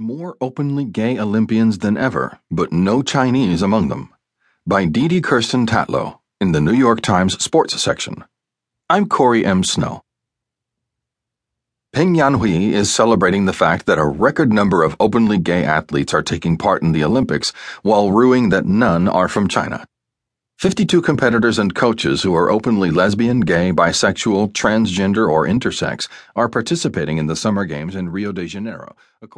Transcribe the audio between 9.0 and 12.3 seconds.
Corey M. Snow. Peng